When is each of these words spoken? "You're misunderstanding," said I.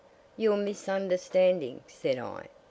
"You're 0.35 0.57
misunderstanding," 0.57 1.83
said 1.87 2.17
I. 2.17 2.47